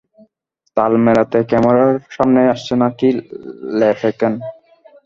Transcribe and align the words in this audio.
তাল 0.77 0.91
মেলাতে 1.05 1.39
ক্যামেরার 1.49 1.93
সামনে 2.15 2.41
আসছে 2.53 2.73
লাকি 2.81 3.09
ল্যাপ্রেকন। 3.79 4.33